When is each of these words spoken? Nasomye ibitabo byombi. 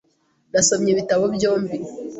Nasomye 0.51 0.89
ibitabo 0.91 1.23
byombi. 1.35 1.75